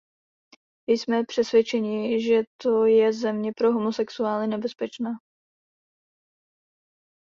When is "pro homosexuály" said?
3.57-4.47